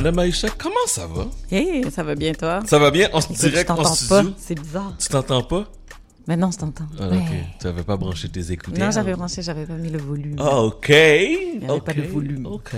Madame 0.00 0.18
Aïcha, 0.20 0.48
comment 0.56 0.86
ça 0.86 1.06
va? 1.06 1.26
Hey, 1.52 1.84
ça 1.90 2.02
va 2.02 2.14
bien 2.14 2.32
toi? 2.32 2.60
Ça 2.64 2.78
va 2.78 2.90
bien? 2.90 3.10
En 3.12 3.20
Écoute, 3.20 3.36
direct, 3.36 3.68
en 3.68 3.76
t'entends 3.76 3.94
studio? 3.94 4.30
pas, 4.30 4.36
c'est 4.38 4.58
bizarre. 4.58 4.94
Tu 4.98 5.08
t'entends 5.08 5.42
pas? 5.42 5.66
Maintenant, 6.26 6.50
je 6.50 6.58
t'entends. 6.58 6.84
Ah, 7.00 7.08
Ouais. 7.08 7.18
Tu 7.60 7.66
avais 7.66 7.82
pas 7.82 7.96
branché 7.96 8.28
tes 8.28 8.52
écouteurs? 8.52 8.84
Non, 8.84 8.90
j'avais 8.90 9.14
branché, 9.14 9.42
j'avais 9.42 9.66
pas 9.66 9.74
mis 9.74 9.88
le 9.90 9.98
volume. 9.98 10.36
Ah, 10.38 10.60
ok. 10.62 10.90
avait 10.90 11.60
ok. 11.68 11.84
pas 11.84 11.92
de 11.94 12.02
volume. 12.02 12.46
Ok. 12.46 12.70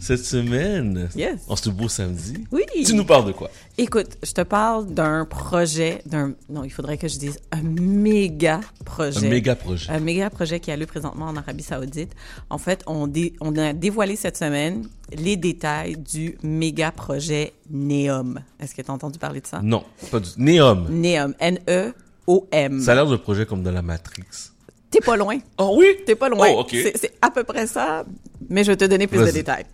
Cette 0.00 0.24
semaine, 0.24 1.08
Yes. 1.16 1.40
en 1.48 1.56
ce 1.56 1.68
beau 1.70 1.88
samedi, 1.88 2.44
Oui. 2.52 2.62
tu 2.86 2.94
nous 2.94 3.04
parles 3.04 3.26
de 3.26 3.32
quoi? 3.32 3.50
Écoute, 3.76 4.16
je 4.22 4.32
te 4.32 4.40
parle 4.42 4.86
d'un 4.94 5.24
projet, 5.24 6.00
d'un, 6.06 6.34
non, 6.48 6.64
il 6.64 6.70
faudrait 6.70 6.96
que 6.96 7.08
je 7.08 7.18
dise 7.18 7.38
un 7.50 7.62
méga 7.62 8.60
projet. 8.84 9.26
Un 9.26 9.30
méga 9.30 9.56
projet. 9.56 9.90
Un 9.90 10.00
méga 10.00 10.30
projet 10.30 10.60
qui 10.60 10.70
a 10.70 10.76
lieu 10.76 10.86
présentement 10.86 11.26
en 11.26 11.36
Arabie 11.36 11.62
Saoudite. 11.64 12.14
En 12.50 12.58
fait, 12.58 12.82
on, 12.86 13.06
dé- 13.08 13.34
on 13.40 13.56
a 13.56 13.72
dévoilé 13.72 14.16
cette 14.16 14.36
semaine 14.36 14.86
les 15.12 15.36
détails 15.36 15.96
du 15.96 16.38
méga 16.42 16.92
projet 16.92 17.52
NEOM. 17.70 18.40
Est-ce 18.60 18.74
que 18.74 18.82
tu 18.82 18.90
as 18.90 18.94
entendu 18.94 19.18
parler 19.18 19.40
de 19.40 19.46
ça? 19.46 19.60
Non, 19.62 19.82
pas 20.10 20.20
du 20.20 20.28
tout. 20.30 20.40
Neom. 20.40 20.86
NEOM. 20.90 21.34
Ça 22.80 22.92
a 22.92 22.94
l'air 22.94 23.06
de 23.06 23.16
projet 23.16 23.46
comme 23.46 23.62
dans 23.62 23.72
la 23.72 23.82
Matrix. 23.82 24.24
T'es 24.90 25.00
pas 25.00 25.16
loin. 25.16 25.38
Oh 25.58 25.76
oui? 25.78 25.86
T'es 26.04 26.16
pas 26.16 26.28
loin. 26.28 26.48
Oh. 26.50 26.66
C'est 26.68 27.12
à 27.22 27.30
peu 27.30 27.44
près 27.44 27.66
ça, 27.66 28.04
mais 28.48 28.64
je 28.64 28.72
vais 28.72 28.76
te 28.76 28.84
donner 28.84 29.06
plus 29.06 29.24
de 29.24 29.30
détails. 29.30 29.64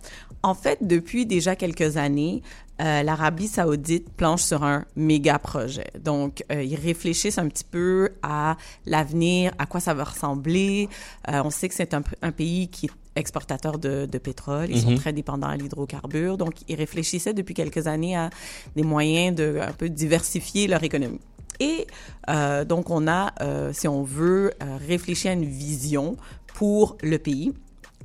En 0.43 0.53
fait, 0.53 0.77
depuis 0.81 1.25
déjà 1.25 1.55
quelques 1.55 1.97
années, 1.97 2.43
euh, 2.79 3.01
l'Arabie 3.01 3.47
saoudite 3.47 4.07
planche 4.11 4.43
sur 4.43 4.63
un 4.63 4.85
méga 4.95 5.39
projet. 5.39 5.87
Donc, 5.99 6.43
euh, 6.51 6.61
ils 6.61 6.75
réfléchissent 6.75 7.39
un 7.39 7.47
petit 7.47 7.63
peu 7.63 8.11
à 8.21 8.55
l'avenir, 8.85 9.51
à 9.57 9.65
quoi 9.65 9.79
ça 9.79 9.95
va 9.95 10.03
ressembler. 10.03 10.87
Euh, 11.27 11.41
on 11.43 11.49
sait 11.49 11.69
que 11.69 11.73
c'est 11.73 11.95
un, 11.95 12.03
un 12.21 12.31
pays 12.31 12.67
qui 12.67 12.85
est 12.85 12.91
exportateur 13.15 13.79
de, 13.79 14.05
de 14.05 14.17
pétrole. 14.19 14.67
Ils 14.69 14.81
sont 14.81 14.93
très 14.93 15.11
dépendants 15.11 15.47
à 15.47 15.57
l'hydrocarbure. 15.57 16.37
Donc, 16.37 16.53
ils 16.67 16.75
réfléchissaient 16.75 17.33
depuis 17.33 17.55
quelques 17.55 17.87
années 17.87 18.15
à 18.15 18.29
des 18.75 18.83
moyens 18.83 19.35
de 19.35 19.57
un 19.59 19.73
peu 19.73 19.89
diversifier 19.89 20.67
leur 20.67 20.83
économie. 20.83 21.19
Et 21.59 21.87
euh, 22.29 22.65
donc, 22.65 22.89
on 22.89 23.07
a, 23.07 23.33
euh, 23.41 23.71
si 23.73 23.87
on 23.87 24.03
veut, 24.03 24.53
euh, 24.61 24.77
réfléchi 24.87 25.27
à 25.27 25.33
une 25.33 25.45
vision 25.45 26.17
pour 26.53 26.97
le 27.01 27.17
pays. 27.17 27.53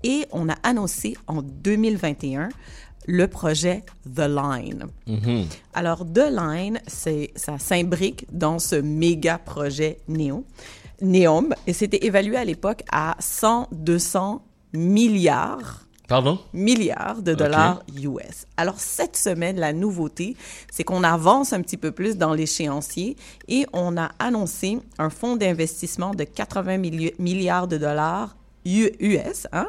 Et 0.04 0.26
on 0.32 0.48
a 0.48 0.54
annoncé 0.62 1.16
en 1.26 1.42
2021 1.42 2.48
le 3.06 3.26
projet 3.26 3.84
The 4.04 4.28
Line. 4.28 4.86
Mhm. 5.06 5.46
Alors, 5.74 6.04
The 6.04 6.30
Line, 6.30 6.80
ça 6.86 7.58
s'imbrique 7.58 8.26
dans 8.32 8.58
ce 8.58 8.76
méga 8.76 9.38
projet 9.38 9.98
Néo, 10.08 10.44
Neom, 11.00 11.54
et 11.66 11.72
c'était 11.72 12.04
évalué 12.06 12.36
à 12.36 12.44
l'époque 12.44 12.84
à 12.92 13.16
100, 13.18 13.68
200 13.72 14.44
milliards 14.72 15.82
Pardon? 16.12 16.38
milliards 16.52 17.22
de 17.22 17.32
dollars 17.34 17.82
US. 17.96 18.46
Alors 18.56 18.78
cette 18.78 19.16
semaine, 19.16 19.56
la 19.58 19.72
nouveauté, 19.72 20.36
c'est 20.70 20.84
qu'on 20.84 21.02
avance 21.04 21.52
un 21.52 21.62
petit 21.62 21.78
peu 21.78 21.90
plus 21.90 22.16
dans 22.18 22.34
l'échéancier 22.34 23.16
et 23.48 23.64
on 23.72 23.96
a 23.96 24.10
annoncé 24.18 24.78
un 24.98 25.08
fonds 25.10 25.36
d'investissement 25.36 26.12
de 26.14 26.24
80 26.24 26.76
milli- 26.78 27.14
milliards 27.18 27.66
de 27.66 27.78
dollars 27.78 28.36
US 28.64 29.46
hein, 29.52 29.68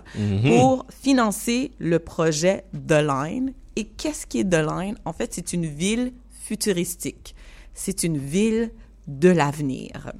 pour 0.49 0.86
financer 0.91 1.71
le 1.80 1.97
projet 1.99 2.66
The 2.73 3.02
Line. 3.02 3.53
Et 3.75 3.86
qu'est-ce 3.86 4.27
qui 4.27 4.41
est 4.41 4.44
The 4.49 4.66
Line? 4.69 4.95
En 5.05 5.14
fait, 5.14 5.33
c'est 5.33 5.53
une 5.53 5.66
ville 5.66 6.11
futuristique. 6.44 7.36
C'est 7.73 8.03
une 8.03 8.17
ville 8.17 8.71
de 9.08 9.30
l'avenir. 9.30 10.11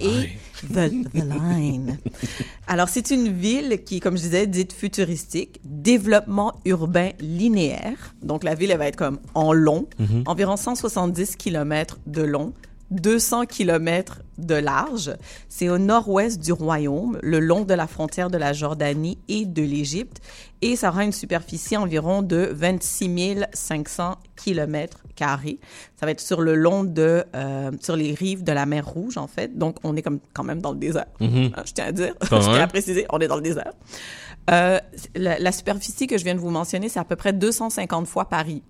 Et 0.00 0.28
the, 0.68 0.90
the 1.12 1.24
Line. 1.24 1.98
Alors, 2.66 2.88
c'est 2.88 3.10
une 3.10 3.28
ville 3.28 3.82
qui, 3.84 4.00
comme 4.00 4.16
je 4.16 4.22
disais, 4.22 4.46
dite 4.46 4.72
futuristique, 4.72 5.60
développement 5.64 6.54
urbain 6.64 7.10
linéaire. 7.20 8.14
Donc, 8.22 8.44
la 8.44 8.54
ville, 8.54 8.70
elle 8.70 8.78
va 8.78 8.86
être 8.86 8.96
comme 8.96 9.18
en 9.34 9.52
long, 9.52 9.86
environ 10.26 10.56
170 10.56 11.36
km 11.36 11.98
de 12.06 12.22
long, 12.22 12.52
200 12.94 13.46
km 13.46 14.20
de 14.38 14.54
large. 14.54 15.12
C'est 15.48 15.68
au 15.68 15.78
nord-ouest 15.78 16.40
du 16.40 16.52
royaume, 16.52 17.18
le 17.22 17.40
long 17.40 17.64
de 17.64 17.74
la 17.74 17.86
frontière 17.86 18.30
de 18.30 18.38
la 18.38 18.52
Jordanie 18.52 19.18
et 19.28 19.44
de 19.44 19.62
l'Égypte. 19.62 20.20
Et 20.62 20.76
ça 20.76 20.88
aura 20.88 21.04
une 21.04 21.12
superficie 21.12 21.76
environ 21.76 22.22
de 22.22 22.48
26 22.52 23.44
500 23.52 24.16
km 24.36 25.02
carrés. 25.14 25.58
Ça 25.98 26.06
va 26.06 26.12
être 26.12 26.20
sur 26.20 26.40
le 26.40 26.54
long 26.54 26.84
de, 26.84 27.24
euh, 27.34 27.70
sur 27.80 27.96
les 27.96 28.14
rives 28.14 28.44
de 28.44 28.52
la 28.52 28.66
mer 28.66 28.86
Rouge, 28.86 29.18
en 29.18 29.26
fait. 29.26 29.56
Donc, 29.58 29.76
on 29.84 29.96
est 29.96 30.02
comme, 30.02 30.20
quand 30.32 30.44
même 30.44 30.60
dans 30.60 30.72
le 30.72 30.78
désert. 30.78 31.06
Hein, 31.20 31.50
je 31.64 31.72
tiens 31.72 31.86
à 31.86 31.92
dire, 31.92 32.14
je 32.22 32.28
tiens 32.28 32.60
à 32.60 32.66
préciser, 32.66 33.06
on 33.10 33.18
est 33.18 33.28
dans 33.28 33.36
le 33.36 33.42
désert. 33.42 33.72
Euh, 34.50 34.78
la, 35.14 35.38
la 35.38 35.52
superficie 35.52 36.06
que 36.06 36.18
je 36.18 36.24
viens 36.24 36.34
de 36.34 36.40
vous 36.40 36.50
mentionner, 36.50 36.88
c'est 36.88 37.00
à 37.00 37.04
peu 37.04 37.16
près 37.16 37.32
250 37.32 38.06
fois 38.06 38.26
Paris. 38.26 38.62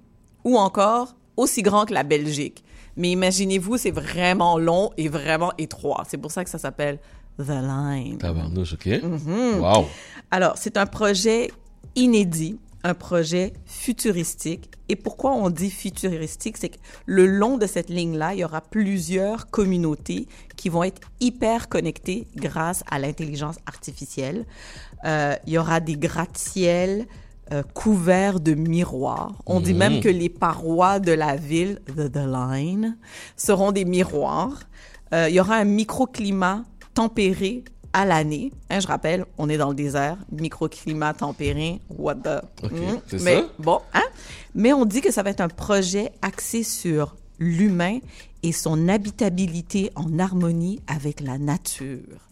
Ou 0.45 0.59
encore 0.59 1.17
aussi 1.37 1.63
grand 1.63 1.85
que 1.87 1.95
la 1.95 2.03
Belgique. 2.03 2.65
Mais 2.97 3.11
imaginez-vous, 3.11 3.77
c'est 3.77 3.91
vraiment 3.91 4.59
long 4.59 4.91
et 4.97 5.09
vraiment 5.09 5.53
étroit. 5.59 6.05
C'est 6.09 6.19
pour 6.19 6.31
ça 6.31 6.45
que 6.45 6.51
ça 6.51 6.59
s'appelle 6.59 6.99
The 7.39 7.49
Line. 7.49 8.19
Tabarnouche, 8.19 8.75
ok? 8.75 8.87
Mm-hmm. 8.87 9.59
Wow. 9.59 9.87
Alors, 10.31 10.55
c'est 10.57 10.77
un 10.77 10.87
projet 10.87 11.51
inédit, 11.97 12.59
un 12.85 12.95
projet 12.95 13.53
futuristique. 13.67 14.71
Et 14.89 14.97
pourquoi 14.97 15.33
on 15.33 15.51
dit 15.51 15.71
futuristique? 15.71 16.57
C'est 16.59 16.69
que 16.69 16.79
le 17.07 17.27
long 17.27 17.57
de 17.57 17.67
cette 17.67 17.89
ligne-là, 17.89 18.35
il 18.35 18.41
y 18.41 18.45
aura 18.45 18.61
plusieurs 18.61 19.51
communautés 19.51 20.29
qui 20.57 20.69
vont 20.69 20.85
être 20.85 21.01
hyper 21.21 21.69
connectées 21.69 22.27
grâce 22.37 22.85
à 22.91 22.99
l'intelligence 22.99 23.57
artificielle. 23.67 24.45
Euh, 25.05 25.35
il 25.47 25.55
y 25.55 25.59
aura 25.59 25.81
des 25.81 25.97
gratte-ciels 25.97 27.07
euh, 27.53 27.63
couverts 27.75 28.41
de 28.41 28.55
miroirs. 28.55 29.35
On 29.47 29.61
dit 29.61 29.75
même 29.75 30.01
que 30.01 30.09
les 30.09 30.29
parois 30.29 30.99
de 30.99 31.13
la 31.13 31.37
ville, 31.37 31.81
the, 31.97 32.11
the 32.11 32.27
line, 32.27 32.97
seront 33.37 33.73
des 33.73 33.85
miroirs. 33.85 34.61
Euh, 35.13 35.29
il 35.29 35.35
y 35.35 35.41
aura 35.41 35.57
un 35.57 35.65
microclimat 35.65 36.65
tempéré 36.95 37.65
à 37.93 38.05
l'année. 38.05 38.53
Hein, 38.71 38.81
je 38.81 38.87
rappelle, 38.87 39.25
on 39.39 39.49
est 39.49 39.57
dans 39.57 39.69
le 39.69 39.75
désert, 39.75 40.17
microclimat 40.33 41.15
tempéré, 41.15 41.81
what 41.97 42.17
the... 42.17 42.43
Hmm. 42.63 42.99
Mais 43.23 43.43
ça? 43.43 43.49
bon, 43.59 43.81
hein? 43.93 44.03
Mais 44.55 44.73
on 44.73 44.85
dit 44.85 45.01
que 45.01 45.13
ça 45.13 45.23
va 45.23 45.31
être 45.31 45.41
un 45.41 45.49
projet 45.49 46.13
axé 46.23 46.63
sur 46.63 47.15
l'humain 47.39 47.99
et 48.43 48.53
son 48.53 48.89
habitabilité 48.89 49.91
en 49.95 50.19
harmonie 50.19 50.81
avec 50.87 51.21
la 51.21 51.39
nature. 51.39 52.29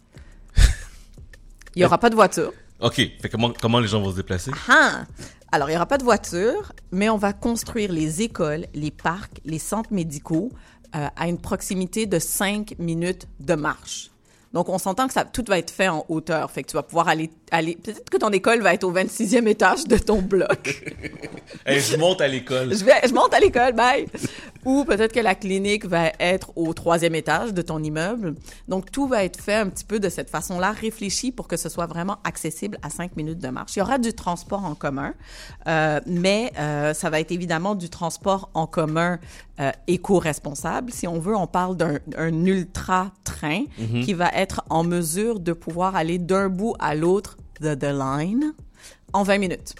Il 1.75 1.79
n'y 1.79 1.85
aura 1.85 1.97
pas 1.97 2.09
de 2.09 2.15
voiture. 2.15 2.51
Ok, 2.83 2.95
fait 2.95 3.29
comment, 3.31 3.53
comment 3.61 3.79
les 3.79 3.87
gens 3.87 4.01
vont 4.01 4.11
se 4.11 4.17
déplacer? 4.17 4.51
Ah! 4.67 5.05
Alors, 5.53 5.69
il 5.69 5.71
n'y 5.71 5.77
aura 5.77 5.85
pas 5.85 5.97
de 5.97 6.03
voiture, 6.03 6.73
mais 6.91 7.09
on 7.09 7.17
va 7.17 7.31
construire 7.31 7.93
les 7.93 8.21
écoles, 8.21 8.65
les 8.73 8.91
parcs, 8.91 9.39
les 9.45 9.59
centres 9.59 9.93
médicaux 9.93 10.51
euh, 10.95 11.07
à 11.15 11.27
une 11.29 11.37
proximité 11.37 12.07
de 12.07 12.19
5 12.19 12.75
minutes 12.79 13.27
de 13.39 13.53
marche. 13.55 14.09
Donc, 14.51 14.67
on 14.67 14.77
s'entend 14.77 15.07
que 15.07 15.13
ça, 15.13 15.23
tout 15.25 15.45
va 15.47 15.57
être 15.57 15.71
fait 15.71 15.87
en 15.87 16.05
hauteur. 16.09 16.51
Fait 16.51 16.61
que 16.61 16.67
tu 16.69 16.75
vas 16.75 16.83
pouvoir 16.83 17.07
aller, 17.07 17.31
aller 17.51 17.77
peut-être 17.81 18.09
que 18.09 18.17
ton 18.17 18.29
école 18.29 18.61
va 18.61 18.73
être 18.73 18.83
au 18.83 18.91
26e 18.91 19.47
étage 19.47 19.85
de 19.85 19.97
ton 19.97 20.21
bloc. 20.21 20.83
Hey, 21.65 21.79
je 21.79 21.95
monte 21.95 22.19
à 22.19 22.27
l'école. 22.27 22.73
je, 22.73 22.83
vais, 22.83 23.07
je 23.07 23.13
monte 23.13 23.33
à 23.33 23.39
l'école, 23.39 23.73
bye! 23.73 24.07
Ou 24.65 24.85
peut-être 24.85 25.13
que 25.13 25.19
la 25.19 25.35
clinique 25.35 25.85
va 25.85 26.11
être 26.19 26.51
au 26.55 26.73
troisième 26.73 27.15
étage 27.15 27.53
de 27.53 27.61
ton 27.61 27.81
immeuble. 27.81 28.35
Donc, 28.67 28.91
tout 28.91 29.07
va 29.07 29.23
être 29.23 29.39
fait 29.39 29.55
un 29.55 29.69
petit 29.69 29.85
peu 29.85 29.99
de 29.99 30.09
cette 30.09 30.29
façon-là, 30.29 30.71
réfléchi 30.71 31.31
pour 31.31 31.47
que 31.47 31.57
ce 31.57 31.69
soit 31.69 31.85
vraiment 31.85 32.17
accessible 32.23 32.77
à 32.81 32.89
cinq 32.89 33.15
minutes 33.15 33.39
de 33.39 33.49
marche. 33.49 33.75
Il 33.75 33.79
y 33.79 33.81
aura 33.81 33.97
du 33.97 34.13
transport 34.13 34.65
en 34.65 34.75
commun, 34.75 35.13
euh, 35.67 35.99
mais 36.05 36.51
euh, 36.57 36.93
ça 36.93 37.09
va 37.09 37.19
être 37.19 37.31
évidemment 37.31 37.75
du 37.75 37.89
transport 37.89 38.49
en 38.53 38.67
commun 38.67 39.19
euh, 39.59 39.71
éco-responsable. 39.87 40.91
Si 40.91 41.07
on 41.07 41.19
veut, 41.19 41.35
on 41.35 41.47
parle 41.47 41.77
d'un 41.77 41.99
un 42.17 42.45
ultra-train 42.45 43.65
qui 44.03 44.13
va 44.13 44.29
être 44.29 44.63
en 44.69 44.83
mesure 44.83 45.39
de 45.39 45.53
pouvoir 45.53 45.95
aller 45.95 46.17
d'un 46.17 46.49
bout 46.49 46.75
à 46.79 46.95
l'autre 46.95 47.37
de 47.61 47.75
the 47.75 47.83
line 47.83 48.53
en 49.13 49.23
20 49.23 49.37
minutes. 49.37 49.75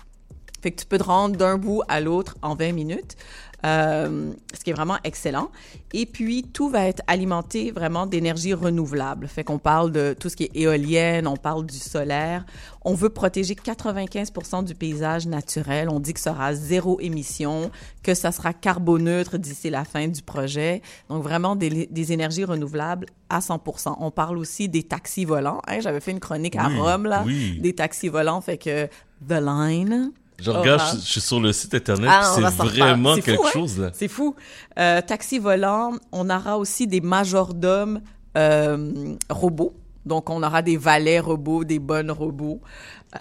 Fait 0.61 0.71
que 0.71 0.79
tu 0.79 0.85
peux 0.85 0.97
te 0.97 1.03
rendre 1.03 1.35
d'un 1.35 1.57
bout 1.57 1.81
à 1.87 1.99
l'autre 1.99 2.37
en 2.41 2.55
20 2.55 2.71
minutes, 2.71 3.17
euh, 3.65 4.31
ce 4.53 4.63
qui 4.63 4.69
est 4.71 4.73
vraiment 4.73 4.97
excellent. 5.03 5.49
Et 5.93 6.05
puis, 6.05 6.43
tout 6.43 6.69
va 6.69 6.85
être 6.87 7.01
alimenté 7.07 7.71
vraiment 7.71 8.05
d'énergie 8.05 8.53
renouvelable. 8.53 9.27
Fait 9.27 9.43
qu'on 9.43 9.59
parle 9.59 9.91
de 9.91 10.15
tout 10.19 10.29
ce 10.29 10.35
qui 10.35 10.43
est 10.43 10.51
éolienne, 10.55 11.27
on 11.27 11.37
parle 11.37 11.65
du 11.65 11.77
solaire. 11.77 12.45
On 12.85 12.93
veut 12.93 13.09
protéger 13.09 13.53
95% 13.55 14.65
du 14.65 14.75
paysage 14.75 15.27
naturel. 15.27 15.89
On 15.89 15.99
dit 15.99 16.13
que 16.13 16.19
ça 16.19 16.33
sera 16.33 16.53
zéro 16.53 16.99
émission, 16.99 17.71
que 18.03 18.13
ça 18.13 18.31
sera 18.31 18.53
carboneutre 18.53 19.37
d'ici 19.37 19.69
la 19.69 19.85
fin 19.85 20.07
du 20.07 20.21
projet. 20.21 20.81
Donc, 21.09 21.23
vraiment 21.23 21.55
des, 21.55 21.87
des 21.87 22.11
énergies 22.11 22.43
renouvelables 22.45 23.05
à 23.29 23.39
100 23.41 23.61
On 23.99 24.11
parle 24.11 24.37
aussi 24.37 24.67
des 24.69 24.83
taxis 24.83 25.25
volants. 25.25 25.61
Hein, 25.67 25.79
J'avais 25.79 25.99
fait 26.01 26.11
une 26.11 26.19
chronique 26.19 26.55
à 26.55 26.67
Oui, 26.67 26.77
Rome, 26.79 27.05
là, 27.05 27.23
oui. 27.25 27.59
des 27.61 27.73
taxis 27.73 28.09
volants. 28.09 28.41
Fait 28.41 28.57
que 28.57 28.87
The 29.27 29.39
Line, 29.41 30.11
Je 30.43 30.51
regarde, 30.51 30.81
Aura. 30.81 30.91
je, 30.95 30.97
je 30.99 31.11
suis 31.11 31.21
sur 31.21 31.39
le 31.39 31.53
site 31.53 31.73
internet, 31.73 32.09
Ah, 32.11 32.33
c'est 32.35 32.41
vraiment 32.63 33.15
quelque 33.15 33.35
fou, 33.35 33.45
hein? 33.47 33.49
chose, 33.53 33.79
là. 33.79 33.91
C'est 33.93 34.07
fou. 34.07 34.35
Euh, 34.77 35.01
taxi 35.01 35.39
volant, 35.39 35.93
on 36.11 36.29
aura 36.29 36.57
aussi 36.57 36.85
des 36.87 37.01
majordomes 37.01 38.01
euh, 38.37 39.15
robots. 39.29 39.73
Donc, 40.05 40.29
on 40.29 40.43
aura 40.43 40.61
des 40.61 40.75
valets 40.75 41.19
robots, 41.21 41.63
des 41.63 41.79
bonnes 41.79 42.11
robots. 42.11 42.59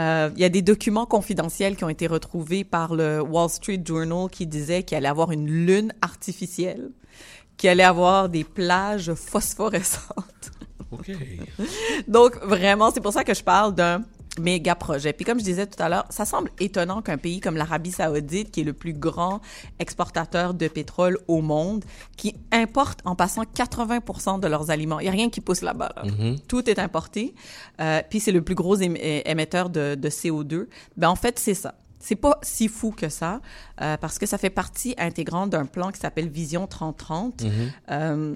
Euh, 0.01 0.31
il 0.35 0.41
y 0.41 0.45
a 0.45 0.49
des 0.49 0.63
documents 0.63 1.07
confidentiels 1.07 1.77
qui 1.77 1.85
ont 1.85 1.89
été 1.89 2.09
retrouvés 2.09 2.65
par 2.65 2.95
le 2.95 3.21
Wall 3.23 3.49
Street 3.51 3.81
Journal 3.85 4.29
qui 4.31 4.47
disaient 4.49 4.83
qu'il 4.83 4.97
allait 4.97 5.09
avoir 5.09 5.31
une 5.31 5.47
lune 5.49 5.93
artificielle, 6.03 6.91
qu'il 7.57 7.71
allait 7.71 7.85
avoir 7.85 8.29
des 8.29 8.43
plages 8.43 9.15
phosphorescentes. 9.15 10.51
OK. 10.91 11.13
Donc, 12.09 12.37
vraiment, 12.45 12.91
c'est 12.91 13.01
pour 13.01 13.13
ça 13.13 13.23
que 13.23 13.35
je 13.35 13.45
parle 13.45 13.75
d'un 13.75 14.03
méga 14.39 14.75
projet. 14.75 15.13
Puis 15.13 15.25
comme 15.25 15.39
je 15.39 15.45
disais 15.45 15.67
tout 15.67 15.81
à 15.83 15.89
l'heure, 15.89 16.07
ça 16.11 16.25
semble 16.25 16.51
étonnant 16.59 17.03
qu'un 17.03 17.19
pays 17.19 17.41
comme 17.41 17.57
l'Arabie 17.57 17.93
saoudite, 17.93 18.51
qui 18.51 18.61
est 18.61 18.65
le 18.65 18.73
plus 18.73 18.95
grand 18.95 19.41
exportateur 19.79 20.55
de 20.55 20.69
pétrole 20.69 21.19
au 21.29 21.43
monde, 21.43 21.85
qui 22.17 22.35
importe 22.51 23.01
en 23.05 23.15
passant 23.15 23.43
80% 23.43 24.41
de 24.41 24.49
leurs 24.49 24.71
aliments. 24.71 25.01
Il 25.01 25.05
n'y 25.05 25.09
a 25.09 25.13
rien 25.13 25.29
qui 25.29 25.41
pousse 25.41 25.61
là-bas. 25.61 25.93
là. 25.97 26.03
Tout 26.49 26.69
est 26.71 26.79
importé. 26.79 27.35
Euh, 27.81 28.01
puis 28.09 28.21
c'est 28.21 28.33
le 28.33 28.43
plus 28.43 28.55
gros 28.55 28.77
émetteur 28.77 29.69
de, 29.69 29.95
de 29.95 30.09
CO2. 30.09 30.67
Ben 30.97 31.09
en 31.09 31.17
fait, 31.17 31.39
c'est 31.39 31.55
ça. 31.55 31.75
C'est 32.01 32.17
pas 32.17 32.39
si 32.43 32.67
fou 32.67 32.91
que 32.91 33.09
ça, 33.09 33.41
euh, 33.81 33.97
parce 33.97 34.19
que 34.19 34.27
ça 34.27 34.37
fait 34.37 34.51
partie 34.51 34.95
intégrante 34.99 35.51
d'un 35.51 35.67
plan 35.67 35.93
qui 35.93 36.01
s'appelle 36.01 36.29
Vision 36.29 36.67
3030. 36.67 37.45
Euh, 37.91 38.35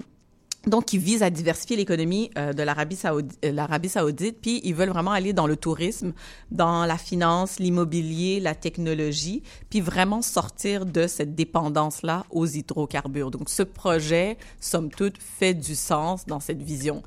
donc, 0.67 0.85
qui 0.85 0.97
vise 0.97 1.23
à 1.23 1.29
diversifier 1.29 1.75
l'économie 1.77 2.31
euh, 2.37 2.53
de 2.53 2.63
l'Arabie 2.63 2.95
saoudite, 2.95 3.37
l'Arabie 3.43 3.89
saoudite, 3.89 4.37
puis 4.41 4.61
ils 4.63 4.75
veulent 4.75 4.89
vraiment 4.89 5.11
aller 5.11 5.33
dans 5.33 5.47
le 5.47 5.55
tourisme, 5.55 6.13
dans 6.51 6.85
la 6.85 6.97
finance, 6.97 7.59
l'immobilier, 7.59 8.39
la 8.39 8.55
technologie, 8.55 9.43
puis 9.69 9.81
vraiment 9.81 10.21
sortir 10.21 10.85
de 10.85 11.07
cette 11.07 11.35
dépendance-là 11.35 12.25
aux 12.29 12.45
hydrocarbures. 12.45 13.31
Donc, 13.31 13.49
ce 13.49 13.63
projet, 13.63 14.37
somme 14.59 14.89
toute, 14.89 15.17
fait 15.19 15.53
du 15.53 15.75
sens 15.75 16.25
dans 16.25 16.39
cette 16.39 16.61
vision. 16.61 17.03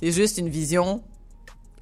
C'est 0.00 0.12
juste 0.12 0.38
une 0.38 0.48
vision 0.48 1.02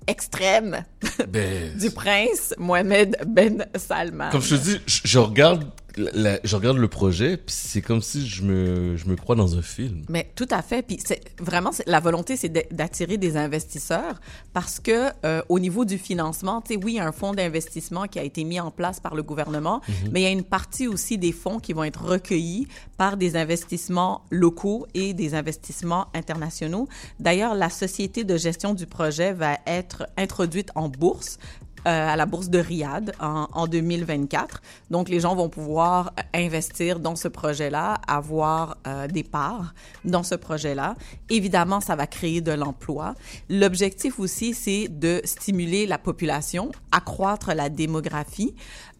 extrême 0.06 0.84
Ben, 1.28 1.76
du 1.78 1.90
prince 1.90 2.54
Mohamed 2.58 3.16
Ben 3.26 3.66
Salman. 3.76 4.30
comme 4.30 4.42
je 4.42 4.56
te 4.56 4.62
dis, 4.62 4.80
je, 4.86 5.00
je 5.04 5.18
regarde, 5.18 5.64
la- 5.96 6.38
je 6.44 6.56
regarde 6.56 6.76
le 6.78 6.88
projet, 6.88 7.36
puis 7.36 7.54
c'est 7.54 7.82
comme 7.82 8.02
si 8.02 8.26
je 8.26 8.42
me, 8.42 8.96
je 8.96 9.06
me 9.06 9.16
crois 9.16 9.34
dans 9.36 9.56
un 9.56 9.62
film. 9.62 10.02
Mais 10.08 10.30
tout 10.34 10.48
à 10.50 10.62
fait. 10.62 10.82
Puis 10.82 10.98
c'est 11.04 11.20
vraiment 11.40 11.70
la 11.86 12.00
volonté, 12.00 12.36
c'est 12.36 12.48
d'attirer 12.72 13.16
des 13.18 13.36
investisseurs 13.36 14.20
parce 14.52 14.80
que 14.80 15.10
euh, 15.24 15.42
au 15.48 15.58
niveau 15.58 15.84
du 15.84 15.98
financement, 15.98 16.60
tu 16.62 16.74
sais, 16.74 16.80
oui, 16.82 16.92
il 16.92 16.96
y 16.96 17.00
a 17.00 17.06
un 17.06 17.12
fonds 17.12 17.32
d'investissement 17.32 18.04
qui 18.06 18.18
a 18.18 18.22
été 18.22 18.44
mis 18.44 18.60
en 18.60 18.70
place 18.70 19.00
par 19.00 19.14
le 19.14 19.22
gouvernement, 19.22 19.80
mais 20.10 20.20
il 20.20 20.24
y 20.24 20.26
a 20.26 20.30
une 20.30 20.44
partie 20.44 20.88
aussi 20.88 21.18
des 21.18 21.32
fonds 21.32 21.58
qui 21.58 21.72
vont 21.72 21.84
être 21.84 22.02
recueillis 22.04 22.66
par 22.96 23.16
des 23.16 23.36
investissements 23.36 24.22
locaux 24.30 24.86
et 24.94 25.14
des 25.14 25.34
investissements 25.34 26.06
internationaux. 26.14 26.88
D'ailleurs, 27.20 27.54
la 27.54 27.70
société 27.70 28.24
de 28.24 28.36
gestion 28.36 28.74
du 28.74 28.86
projet 28.86 29.32
va 29.32 29.58
être 29.66 30.06
introduite 30.16 30.70
en 30.74 30.88
bourse 30.88 31.38
à 31.84 32.16
la 32.16 32.26
bourse 32.26 32.48
de 32.48 32.58
Riyad 32.58 33.12
en, 33.20 33.48
en 33.52 33.66
2024. 33.66 34.62
Donc, 34.90 35.08
les 35.08 35.20
gens 35.20 35.34
vont 35.34 35.48
pouvoir 35.48 36.12
euh, 36.18 36.22
investir 36.34 37.00
dans 37.00 37.16
ce 37.16 37.28
projet-là, 37.28 38.00
avoir 38.06 38.76
euh, 38.86 39.06
des 39.08 39.22
parts 39.24 39.74
dans 40.04 40.22
ce 40.22 40.34
projet-là. 40.34 40.94
Évidemment, 41.30 41.80
ça 41.80 41.96
va 41.96 42.06
créer 42.06 42.40
de 42.40 42.52
l'emploi. 42.52 43.14
L'objectif 43.48 44.18
aussi, 44.20 44.54
c'est 44.54 44.88
de 44.88 45.20
stimuler 45.24 45.86
la 45.86 45.98
population, 45.98 46.70
accroître 46.92 47.54
la 47.54 47.68
démographie. 47.68 48.54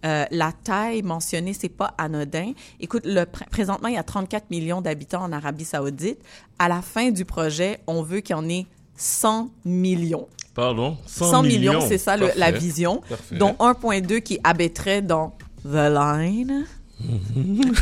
Euh, 0.05 0.25
la 0.32 0.50
taille 0.52 1.02
mentionnée, 1.02 1.55
c'est 1.55 1.69
pas 1.69 1.94
anodin. 1.96 2.52
Écoute, 2.81 3.02
le, 3.06 3.23
pr- 3.23 3.49
présentement, 3.50 3.88
il 3.88 3.94
y 3.94 3.99
a 3.99 4.02
34 4.02 4.50
millions 4.50 4.81
d'habitants 4.81 5.23
en 5.23 5.31
Arabie 5.32 5.64
Saoudite. 5.64 6.19
À 6.58 6.69
la 6.69 6.82
fin 6.82 7.11
du 7.12 7.25
projet, 7.25 7.78
on 7.87 8.02
veut 8.02 8.19
qu'il 8.20 8.35
y 8.35 8.38
en 8.38 8.49
ait 8.49 8.67
100 8.96 9.50
millions. 9.64 10.26
Pardon? 10.54 10.96
100, 11.06 11.31
100 11.31 11.43
millions, 11.43 11.81
c'est 11.88 11.99
ça 11.99 12.16
le- 12.16 12.31
la 12.37 12.50
vision, 12.50 13.00
Parfait. 13.08 13.37
dont 13.37 13.54
1.2 13.58 14.19
qui 14.20 14.38
abaitrait 14.44 15.00
dans 15.02 15.34
The 15.64 15.88
Line 15.90 16.66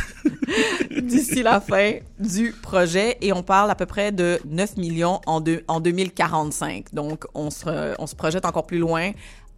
d'ici 1.02 1.42
la 1.42 1.60
fin 1.60 1.94
du 2.18 2.52
projet. 2.62 3.16
Et 3.20 3.32
on 3.32 3.42
parle 3.42 3.70
à 3.70 3.74
peu 3.74 3.86
près 3.86 4.12
de 4.12 4.38
9 4.46 4.76
millions 4.76 5.20
en, 5.26 5.40
deux- 5.40 5.62
en 5.68 5.80
2045. 5.80 6.86
Donc, 6.94 7.24
on 7.34 7.50
se, 7.50 7.94
on 7.98 8.06
se 8.06 8.14
projette 8.14 8.44
encore 8.44 8.66
plus 8.66 8.78
loin 8.78 9.10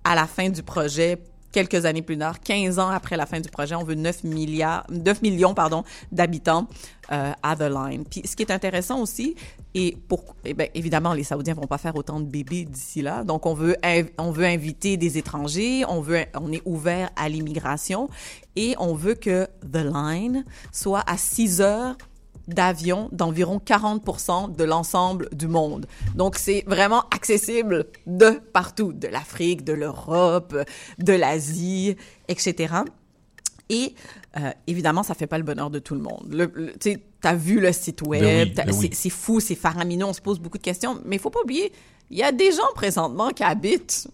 à 0.05 0.15
la 0.15 0.27
fin 0.27 0.49
du 0.49 0.63
projet 0.63 1.19
quelques 1.53 1.85
années 1.85 2.03
plus 2.03 2.19
tard, 2.19 2.41
15 2.41 2.79
ans 2.79 2.89
après 2.89 3.17
la 3.17 3.27
fin 3.27 3.41
du 3.41 3.49
projet, 3.49 3.75
on 3.75 3.85
veut 3.85 3.95
9 3.95 4.25
milliards, 4.25 4.85
9 4.91 5.23
millions, 5.23 5.55
pardon, 5.55 5.85
d'habitants 6.11 6.67
euh, 7.13 7.33
à 7.43 7.57
The 7.57 7.71
Line. 7.71 8.05
Puis 8.11 8.23
ce 8.25 8.35
qui 8.35 8.43
est 8.43 8.51
intéressant 8.51 9.01
aussi, 9.01 9.37
et 9.75 9.97
pour, 10.09 10.35
eh 10.45 10.55
ben, 10.55 10.69
évidemment, 10.75 11.15
les 11.15 11.25
Saoudiens 11.25 11.55
vont 11.55 11.67
pas 11.67 11.79
faire 11.79 11.97
autant 11.97 12.21
de 12.21 12.27
bébés 12.27 12.65
d'ici 12.65 13.03
là, 13.03 13.25
donc 13.25 13.47
on 13.47 13.55
veut, 13.55 13.77
on 14.19 14.31
veut 14.31 14.45
inviter 14.47 14.97
des 14.97 15.19
étrangers, 15.19 15.85
on 15.89 16.01
veut, 16.01 16.25
on 16.35 16.53
est 16.53 16.63
ouvert 16.65 17.11
à 17.17 17.29
l'immigration 17.29 18.09
et 18.57 18.75
on 18.79 18.95
veut 18.95 19.15
que 19.15 19.47
The 19.71 19.85
Line 19.95 20.45
soit 20.73 21.05
à 21.07 21.17
6 21.17 21.61
heures 21.61 21.97
d'avion 22.49 23.09
d'environ 23.13 23.61
40% 23.65 24.55
de 24.57 24.65
l'ensemble 24.65 25.29
du 25.33 25.49
monde. 25.49 25.87
Donc, 26.15 26.37
c'est 26.37 26.65
vraiment 26.67 27.05
accessible 27.15 27.87
de 28.07 28.41
partout, 28.53 28.93
de 28.93 29.09
l'Afrique, 29.09 29.65
de 29.65 29.73
l'Europe, 29.73 30.57
de 30.99 31.13
l'Asie, 31.13 31.97
etc. 32.29 32.75
Et 33.69 33.95
euh, 34.39 34.51
évidemment, 34.67 35.03
ça 35.03 35.15
fait 35.15 35.27
pas 35.27 35.39
le 35.39 35.45
bonheur 35.45 35.71
de 35.71 35.79
tout 35.79 35.95
le 35.95 36.01
monde. 36.01 36.27
Le, 36.31 36.51
le- 36.55 36.73
tu 36.79 36.99
t'as 37.21 37.35
vu 37.35 37.61
le 37.61 37.73
site 37.73 38.03
web, 38.03 38.23
Ben 38.23 38.49
oui, 38.49 38.55
t'as- 38.55 38.65
ben 38.65 38.75
oui. 38.77 38.91
c'est 38.93 39.09
fou, 39.11 39.39
c'est 39.41 39.55
faramineux, 39.55 40.05
on 40.05 40.13
se 40.13 40.21
pose 40.21 40.41
beaucoup 40.41 40.59
de 40.59 40.63
questions, 40.63 41.01
mais 41.05 41.17
il 41.17 41.19
faut 41.21 41.31
pas 41.31 41.41
oublier, 41.43 41.73
il 42.11 42.19
y 42.19 42.23
a 42.23 42.33
des 42.33 42.51
gens 42.51 42.67
présentement 42.75 43.31
qui 43.31 43.45
habitent 43.45 44.09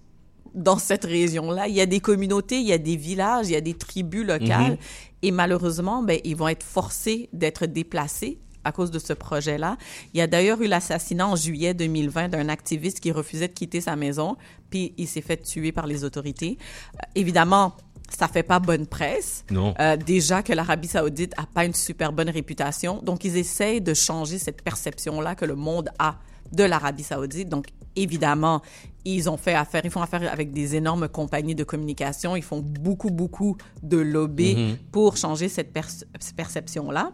dans 0.54 0.78
cette 0.78 1.04
région-là. 1.04 1.68
Il 1.68 1.74
y 1.74 1.80
a 1.80 1.86
des 1.86 2.00
communautés, 2.00 2.58
il 2.58 2.66
y 2.66 2.72
a 2.72 2.78
des 2.78 2.96
villages, 2.96 3.48
il 3.48 3.52
y 3.52 3.56
a 3.56 3.60
des 3.60 3.74
tribus 3.74 4.26
locales. 4.26 4.78
Et 5.22 5.30
malheureusement, 5.30 6.02
ben, 6.02 6.20
ils 6.24 6.36
vont 6.36 6.48
être 6.48 6.62
forcés 6.62 7.28
d'être 7.32 7.66
déplacés 7.66 8.38
à 8.64 8.72
cause 8.72 8.90
de 8.90 8.98
ce 8.98 9.12
projet-là. 9.12 9.76
Il 10.12 10.18
y 10.18 10.20
a 10.20 10.26
d'ailleurs 10.26 10.60
eu 10.60 10.66
l'assassinat 10.66 11.26
en 11.26 11.36
juillet 11.36 11.74
2020 11.74 12.28
d'un 12.28 12.48
activiste 12.48 13.00
qui 13.00 13.10
refusait 13.12 13.48
de 13.48 13.52
quitter 13.52 13.80
sa 13.80 13.96
maison, 13.96 14.36
puis 14.70 14.94
il 14.98 15.08
s'est 15.08 15.20
fait 15.20 15.38
tuer 15.38 15.72
par 15.72 15.86
les 15.86 16.04
autorités. 16.04 16.58
Euh, 16.94 16.98
évidemment, 17.14 17.74
ça 18.08 18.28
fait 18.28 18.42
pas 18.42 18.58
bonne 18.58 18.86
presse. 18.86 19.44
Non. 19.50 19.74
Euh, 19.80 19.96
déjà 19.96 20.42
que 20.42 20.52
l'Arabie 20.52 20.88
Saoudite 20.88 21.34
a 21.36 21.46
pas 21.46 21.64
une 21.64 21.74
super 21.74 22.12
bonne 22.12 22.30
réputation, 22.30 23.00
donc 23.02 23.24
ils 23.24 23.36
essayent 23.36 23.80
de 23.80 23.94
changer 23.94 24.38
cette 24.38 24.62
perception-là 24.62 25.34
que 25.34 25.44
le 25.44 25.54
monde 25.54 25.90
a 25.98 26.16
de 26.52 26.64
l'Arabie 26.64 27.02
Saoudite. 27.02 27.48
Donc 27.48 27.66
évidemment, 28.02 28.62
ils 29.04 29.28
ont 29.30 29.36
fait 29.36 29.54
affaire, 29.54 29.82
ils 29.84 29.90
font 29.90 30.02
affaire 30.02 30.30
avec 30.32 30.52
des 30.52 30.76
énormes 30.76 31.08
compagnies 31.08 31.54
de 31.54 31.64
communication, 31.64 32.36
ils 32.36 32.42
font 32.42 32.60
beaucoup 32.60 33.10
beaucoup 33.10 33.56
de 33.82 33.96
lobby 33.98 34.76
pour 34.92 35.16
changer 35.16 35.48
cette 35.48 35.72
perce- 35.72 36.04
perception-là. 36.36 37.12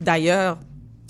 D'ailleurs, 0.00 0.58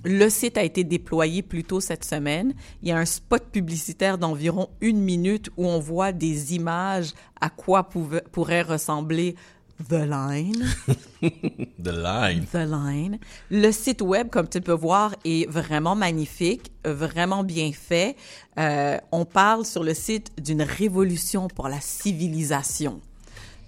le 0.04 0.30
site 0.30 0.56
a 0.56 0.62
été 0.62 0.82
déployé 0.82 1.42
plus 1.42 1.62
tôt 1.64 1.80
cette 1.80 2.04
semaine. 2.04 2.54
Il 2.82 2.88
y 2.88 2.92
a 2.92 2.96
un 2.96 3.04
spot 3.04 3.44
publicitaire 3.52 4.16
d'environ 4.16 4.68
une 4.80 4.98
minute 5.00 5.50
où 5.58 5.66
on 5.66 5.78
voit 5.78 6.12
des 6.12 6.54
images 6.54 7.12
à 7.40 7.50
quoi 7.50 7.88
pouvait- 7.88 8.22
pourrait 8.32 8.62
ressembler 8.62 9.34
The 9.88 10.06
Line. 10.06 10.64
The 11.82 11.92
Line. 11.92 12.46
The 12.52 12.66
Line. 12.66 13.18
Le 13.50 13.72
site 13.72 14.02
web, 14.02 14.28
comme 14.28 14.49
tu 14.49 14.60
peux 14.60 14.72
voir, 14.72 15.14
est 15.25 15.49
vraiment 15.49 15.94
magnifique, 15.94 16.70
vraiment 16.84 17.44
bien 17.44 17.72
fait. 17.72 18.16
Euh, 18.58 18.99
on 19.12 19.25
parle 19.25 19.64
sur 19.64 19.82
le 19.82 19.94
site 19.94 20.32
d'une 20.42 20.62
révolution 20.62 21.49
pour 21.49 21.68
la 21.68 21.80
civilisation. 21.80 23.00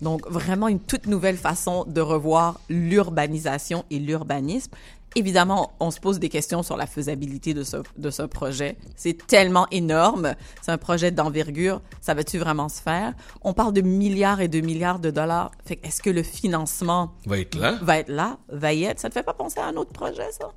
Donc, 0.00 0.28
vraiment 0.28 0.68
une 0.68 0.80
toute 0.80 1.06
nouvelle 1.06 1.36
façon 1.36 1.84
de 1.86 2.00
revoir 2.00 2.60
l'urbanisation 2.68 3.84
et 3.90 3.98
l'urbanisme. 3.98 4.72
Évidemment, 5.14 5.72
on 5.80 5.90
se 5.90 6.00
pose 6.00 6.18
des 6.18 6.28
questions 6.28 6.62
sur 6.62 6.76
la 6.76 6.86
faisabilité 6.86 7.54
de 7.54 7.64
ce, 7.64 7.76
de 7.96 8.10
ce 8.10 8.22
projet. 8.22 8.76
C'est 8.96 9.26
tellement 9.26 9.66
énorme. 9.70 10.34
C'est 10.62 10.72
un 10.72 10.78
projet 10.78 11.10
d'envergure. 11.10 11.80
Ça 12.00 12.14
va-tu 12.14 12.38
vraiment 12.38 12.68
se 12.68 12.80
faire? 12.80 13.12
On 13.42 13.52
parle 13.52 13.72
de 13.72 13.80
milliards 13.82 14.40
et 14.40 14.48
de 14.48 14.60
milliards 14.60 14.98
de 14.98 15.10
dollars. 15.10 15.50
Fait 15.66 15.76
que 15.76 15.86
est-ce 15.86 16.02
que 16.02 16.10
le 16.10 16.22
financement 16.22 17.12
Va 17.26 17.38
être 17.38 17.54
là? 17.56 17.78
va 17.82 17.98
être 17.98 18.08
là, 18.08 18.38
va 18.48 18.72
y 18.72 18.84
être? 18.84 19.00
Ça 19.00 19.08
te 19.08 19.14
fait 19.14 19.22
pas 19.22 19.34
penser 19.34 19.60
à 19.60 19.66
un 19.66 19.74
autre 19.76 19.92
projet, 19.92 20.30
ça? 20.32 20.48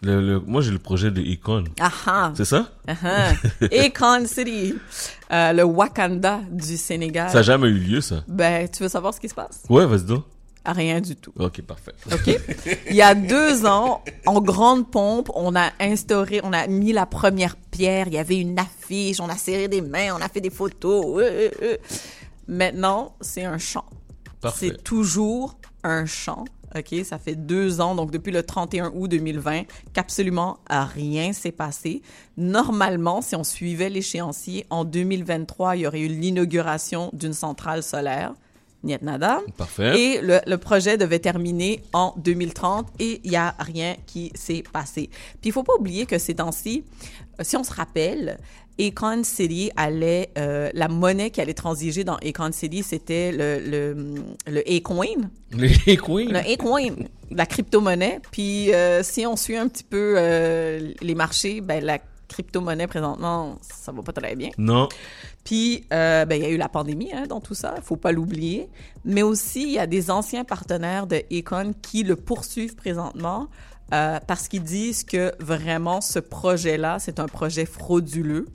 Le, 0.00 0.20
le- 0.20 0.38
moi, 0.38 0.60
j'ai 0.62 0.70
le 0.70 0.78
projet 0.78 1.10
de 1.10 1.20
Icon. 1.20 1.64
Ah 1.80 1.90
ah! 2.06 2.32
C'est 2.36 2.44
ça? 2.44 2.68
ah. 2.88 3.32
Akon 3.72 4.26
City, 4.26 4.74
euh, 5.32 5.52
le 5.52 5.64
Wakanda 5.64 6.40
du 6.52 6.76
Sénégal. 6.76 7.28
Ça 7.30 7.38
n'a 7.38 7.42
jamais 7.42 7.66
eu 7.66 7.78
lieu, 7.78 8.00
ça. 8.00 8.22
Ben, 8.28 8.68
tu 8.68 8.84
veux 8.84 8.88
savoir 8.88 9.12
ce 9.12 9.18
qui 9.18 9.28
se 9.28 9.34
passe? 9.34 9.64
Ouais, 9.68 9.84
vas-y 9.86 10.04
donc. 10.04 10.22
Rien 10.66 11.00
du 11.00 11.16
tout. 11.16 11.32
Ok, 11.38 11.62
parfait. 11.62 11.92
OK? 12.12 12.38
Il 12.90 12.96
y 12.96 13.02
a 13.02 13.14
deux 13.14 13.64
ans, 13.66 14.02
en 14.26 14.40
grande 14.40 14.90
pompe, 14.90 15.30
on 15.34 15.56
a 15.56 15.70
instauré, 15.80 16.40
on 16.42 16.52
a 16.52 16.66
mis 16.66 16.92
la 16.92 17.06
première 17.06 17.56
pierre. 17.56 18.06
Il 18.08 18.14
y 18.14 18.18
avait 18.18 18.38
une 18.38 18.58
affiche, 18.58 19.20
on 19.20 19.28
a 19.28 19.36
serré 19.36 19.68
des 19.68 19.80
mains, 19.80 20.14
on 20.14 20.20
a 20.20 20.28
fait 20.28 20.40
des 20.40 20.50
photos. 20.50 21.04
euh, 21.18 21.22
euh, 21.22 21.50
euh. 21.62 21.76
Maintenant, 22.46 23.14
c'est 23.20 23.44
un 23.44 23.58
champ. 23.58 23.84
Parfait. 24.40 24.68
C'est 24.68 24.84
toujours 24.84 25.58
un 25.84 26.06
champ. 26.06 26.44
OK, 26.76 26.94
ça 27.04 27.18
fait 27.18 27.34
deux 27.34 27.80
ans, 27.80 27.94
donc 27.94 28.10
depuis 28.10 28.30
le 28.30 28.42
31 28.42 28.92
août 28.94 29.08
2020, 29.08 29.62
qu'absolument 29.94 30.58
rien 30.68 31.32
s'est 31.32 31.52
passé. 31.52 32.02
Normalement, 32.36 33.22
si 33.22 33.34
on 33.36 33.44
suivait 33.44 33.88
l'échéancier, 33.88 34.66
en 34.68 34.84
2023, 34.84 35.76
il 35.76 35.82
y 35.82 35.86
aurait 35.86 36.00
eu 36.00 36.08
l'inauguration 36.08 37.08
d'une 37.14 37.32
centrale 37.32 37.82
solaire. 37.82 38.34
Niet 38.80 39.02
nada. 39.02 39.40
Parfait. 39.56 39.98
Et 40.00 40.20
le, 40.20 40.38
le 40.46 40.56
projet 40.56 40.96
devait 40.96 41.18
terminer 41.18 41.82
en 41.92 42.14
2030 42.16 42.86
et 43.00 43.20
il 43.24 43.30
n'y 43.30 43.36
a 43.36 43.54
rien 43.58 43.96
qui 44.06 44.30
s'est 44.34 44.62
passé. 44.72 45.10
Puis 45.40 45.50
il 45.50 45.52
faut 45.52 45.64
pas 45.64 45.74
oublier 45.78 46.06
que 46.06 46.18
ces 46.18 46.36
temps-ci, 46.36 46.84
euh, 47.40 47.42
si 47.42 47.56
on 47.56 47.64
se 47.64 47.72
rappelle, 47.72 48.38
Econ 48.78 49.24
City 49.24 49.72
allait, 49.76 50.30
euh, 50.38 50.70
la 50.72 50.86
monnaie 50.86 51.30
qui 51.30 51.40
allait 51.40 51.54
transiger 51.54 52.04
dans 52.04 52.18
Econ 52.24 52.52
City, 52.52 52.84
c'était 52.84 53.32
le, 53.32 53.58
le, 53.58 54.14
le 54.46 54.60
A-Coin. 54.60 55.28
Le 55.50 56.52
A-Coin, 56.52 56.94
la 57.32 57.46
crypto-monnaie. 57.46 58.20
Puis 58.30 58.72
euh, 58.72 59.02
si 59.02 59.26
on 59.26 59.34
suit 59.36 59.56
un 59.56 59.66
petit 59.66 59.82
peu 59.82 60.14
euh, 60.16 60.92
les 61.00 61.14
marchés, 61.16 61.60
ben 61.60 61.84
la 61.84 61.98
crypto-monnaie 62.28 62.86
présentement, 62.86 63.58
ça 63.62 63.92
va 63.92 64.02
pas 64.02 64.12
très 64.12 64.36
bien. 64.36 64.50
Non. 64.58 64.88
Puis, 65.44 65.86
euh, 65.92 66.24
ben, 66.24 66.36
il 66.36 66.42
y 66.42 66.46
a 66.46 66.50
eu 66.50 66.56
la 66.56 66.68
pandémie 66.68 67.10
hein, 67.12 67.26
dans 67.26 67.40
tout 67.40 67.54
ça, 67.54 67.74
il 67.76 67.82
faut 67.82 67.96
pas 67.96 68.12
l'oublier. 68.12 68.68
Mais 69.04 69.22
aussi, 69.22 69.62
il 69.62 69.72
y 69.72 69.78
a 69.78 69.86
des 69.86 70.10
anciens 70.10 70.44
partenaires 70.44 71.06
de 71.06 71.22
Econ 71.32 71.72
qui 71.80 72.02
le 72.02 72.16
poursuivent 72.16 72.76
présentement 72.76 73.48
euh, 73.92 74.18
parce 74.26 74.48
qu'ils 74.48 74.62
disent 74.62 75.04
que 75.04 75.32
vraiment 75.40 76.00
ce 76.00 76.18
projet-là, 76.18 76.98
c'est 76.98 77.20
un 77.20 77.26
projet 77.26 77.64
frauduleux, 77.64 78.46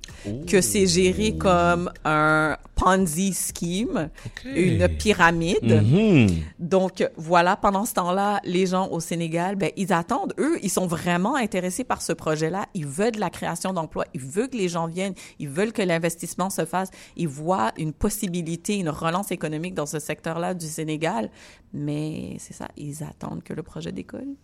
que 0.47 0.61
c'est 0.61 0.85
géré 0.85 1.35
comme 1.35 1.91
un 2.05 2.57
Ponzi 2.75 3.33
scheme, 3.33 4.09
une 4.45 4.87
pyramide. 4.87 5.81
Mhm. 5.83 6.27
Donc 6.59 7.07
voilà, 7.17 7.55
pendant 7.55 7.85
ce 7.85 7.93
temps-là, 7.93 8.41
les 8.43 8.67
gens 8.67 8.89
au 8.89 8.99
Sénégal, 8.99 9.55
ben 9.55 9.71
ils 9.77 9.93
attendent. 9.93 10.33
Eux, 10.37 10.59
ils 10.61 10.69
sont 10.69 10.87
vraiment 10.87 11.35
intéressés 11.35 11.83
par 11.83 12.01
ce 12.01 12.13
projet-là. 12.13 12.67
Ils 12.73 12.85
veulent 12.85 13.13
de 13.13 13.19
la 13.19 13.29
création 13.29 13.73
d'emplois. 13.73 14.05
Ils 14.13 14.21
veulent 14.21 14.49
que 14.49 14.57
les 14.57 14.69
gens 14.69 14.87
viennent. 14.87 15.13
Ils 15.39 15.49
veulent 15.49 15.73
que 15.73 15.81
l'investissement 15.81 16.49
se 16.49 16.65
fasse. 16.65 16.89
Ils 17.15 17.27
voient 17.27 17.71
une 17.77 17.93
possibilité, 17.93 18.77
une 18.77 18.89
relance 18.89 19.31
économique 19.31 19.73
dans 19.73 19.85
ce 19.85 19.99
secteur-là 19.99 20.53
du 20.53 20.67
Sénégal. 20.67 21.29
Mais 21.73 22.35
c'est 22.39 22.53
ça, 22.53 22.67
ils 22.77 23.03
attendent 23.03 23.43
que 23.43 23.53
le 23.53 23.63
projet 23.63 23.91
décolle. 23.91 24.35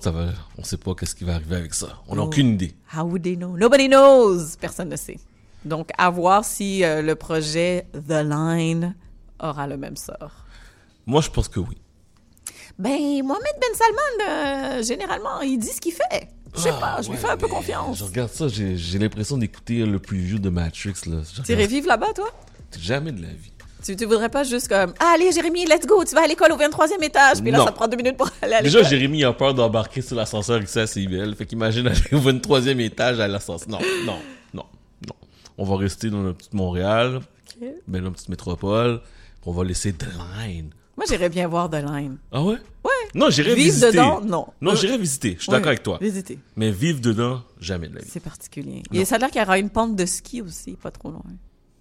Ça 0.00 0.10
va. 0.10 0.28
On 0.56 0.64
sait 0.64 0.76
pas 0.78 0.94
qu'est-ce 0.94 1.14
qui 1.14 1.24
va 1.24 1.34
arriver 1.34 1.56
avec 1.56 1.74
ça. 1.74 2.00
On 2.08 2.14
n'a 2.16 2.22
Oh. 2.22 2.26
aucune 2.26 2.54
idée. 2.54 2.74
How 2.96 3.02
would 3.02 3.22
they 3.22 3.36
know? 3.36 3.56
Nobody 3.56 3.88
knows. 3.88 4.56
Personne 4.60 4.88
ne 4.88 4.96
sait. 4.96 5.18
Donc 5.64 5.90
à 5.98 6.08
voir 6.10 6.44
si 6.44 6.82
euh, 6.84 7.02
le 7.02 7.14
projet 7.14 7.86
The 7.92 8.22
Line 8.24 8.94
aura 9.38 9.66
le 9.66 9.76
même 9.76 9.96
sort. 9.96 10.46
Moi, 11.06 11.20
je 11.20 11.28
pense 11.30 11.48
que 11.48 11.60
oui. 11.60 11.76
Ben, 12.78 13.22
Mohamed 13.22 13.54
Ben 13.60 13.74
Salman, 13.74 14.30
euh, 14.78 14.82
généralement, 14.82 15.40
il 15.42 15.58
dit 15.58 15.68
ce 15.68 15.80
qu'il 15.80 15.92
fait. 15.92 16.28
Je 16.54 16.60
sais 16.60 16.70
Ah, 16.72 16.80
pas, 16.96 17.02
je 17.02 17.10
lui 17.10 17.16
fais 17.18 17.28
un 17.28 17.36
peu 17.36 17.46
confiance. 17.48 17.98
Je 17.98 18.04
regarde 18.04 18.30
ça, 18.30 18.48
j'ai 18.48 18.98
l'impression 18.98 19.36
d'écouter 19.36 19.84
le 19.84 19.98
preview 19.98 20.38
de 20.38 20.48
Matrix, 20.48 20.94
là. 21.06 21.18
Regarde 21.46 21.70
vivre 21.70 21.86
là-bas, 21.88 22.12
toi? 22.14 22.30
Jamais 22.78 23.12
de 23.12 23.22
la 23.22 23.28
vie. 23.28 23.52
Tu, 23.82 24.04
voudrais 24.04 24.28
pas 24.28 24.44
juste 24.44 24.68
comme, 24.68 24.92
ah, 24.98 25.12
allez, 25.14 25.32
Jérémy, 25.32 25.64
let's 25.66 25.86
go, 25.86 26.04
tu 26.04 26.14
vas 26.14 26.22
à 26.22 26.26
l'école 26.26 26.52
au 26.52 26.56
23e 26.56 27.02
étage, 27.02 27.40
puis 27.40 27.50
là, 27.50 27.58
Non. 27.58 27.64
ça 27.64 27.72
prend 27.72 27.88
deux 27.88 27.96
minutes 27.96 28.16
pour 28.16 28.28
aller 28.42 28.54
à 28.54 28.62
Déjà, 28.62 28.78
l'école. 28.78 28.90
Jérémy 28.90 29.24
a 29.24 29.32
peur 29.32 29.54
d'embarquer 29.54 30.02
sur 30.02 30.16
l'ascenseur 30.16 30.62
ici 30.62 30.78
à 30.78 30.86
CIBL. 30.86 31.34
Fait 31.34 31.46
qu'imagine 31.46 31.86
aller 31.86 32.00
au 32.12 32.18
23e 32.18 32.78
étage 32.80 33.20
à 33.20 33.28
l'ascenseur. 33.28 33.68
Non, 33.70 33.78
non, 34.04 34.18
non, 34.54 34.64
non. 35.06 35.14
On 35.58 35.64
va 35.64 35.76
rester 35.76 36.10
dans 36.10 36.18
notre 36.22 36.38
petite 36.38 36.54
Montréal, 36.54 37.16
Ok. 37.16 37.68
ben, 37.88 38.02
notre 38.02 38.16
petite 38.16 38.28
métropole. 38.28 39.00
On 39.46 39.52
va 39.52 39.64
laisser 39.64 39.92
The 39.94 40.06
Line. 40.38 40.70
Moi, 40.96 41.06
j'irais 41.08 41.30
bien 41.30 41.48
voir 41.48 41.70
The 41.70 41.76
Line. 41.82 42.18
Ah 42.30 42.42
ouais? 42.42 42.56
Ouais. 42.84 42.90
Non, 43.14 43.30
j'irais 43.30 43.54
Vivre 43.54 43.70
visiter. 43.72 43.92
dedans, 43.92 44.20
non. 44.20 44.46
Non, 44.60 44.72
Euh, 44.72 44.76
j'irais 44.76 44.98
visiter. 44.98 45.36
Je 45.38 45.44
suis 45.44 45.50
ouais, 45.50 45.56
d'accord 45.56 45.68
avec 45.68 45.82
toi. 45.82 45.96
Visiter. 46.00 46.38
Mais 46.56 46.70
vivre 46.70 47.00
dedans, 47.00 47.40
jamais 47.58 47.88
de 47.88 47.94
la 47.94 48.02
vie. 48.02 48.08
C'est 48.10 48.20
particulier. 48.20 48.82
Non. 48.92 49.00
Et 49.00 49.06
ça 49.06 49.14
a 49.14 49.18
l'air 49.18 49.30
qu'il 49.30 49.40
y 49.40 49.44
aura 49.44 49.58
une 49.58 49.70
pente 49.70 49.96
de 49.96 50.04
ski 50.04 50.42
aussi, 50.42 50.72
pas 50.72 50.90
trop 50.90 51.10
loin. 51.10 51.22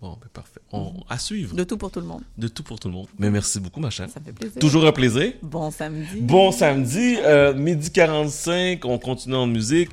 Bon, 0.01 0.17
ben 0.21 0.29
parfait. 0.31 0.61
On, 0.71 0.93
à 1.09 1.17
suivre. 1.17 1.53
De 1.55 1.63
tout 1.65 1.77
pour 1.77 1.91
tout 1.91 1.99
le 1.99 2.05
monde. 2.05 2.21
De 2.37 2.47
tout 2.47 2.63
pour 2.63 2.79
tout 2.79 2.87
le 2.87 2.93
monde. 2.93 3.07
Mais 3.17 3.29
merci 3.29 3.59
beaucoup, 3.59 3.81
ma 3.81 3.89
chère. 3.89 4.09
Ça 4.09 4.21
fait 4.21 4.31
plaisir. 4.31 4.57
Toujours 4.59 4.85
un 4.85 4.93
plaisir. 4.93 5.33
Bon 5.41 5.69
samedi. 5.71 6.21
Bon 6.21 6.51
samedi, 6.53 7.17
euh, 7.19 7.53
midi 7.53 7.91
45, 7.91 8.85
on 8.85 8.97
continue 8.97 9.35
en 9.35 9.47
musique. 9.47 9.89